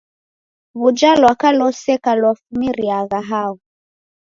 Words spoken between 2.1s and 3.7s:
lwafumiriagha hao?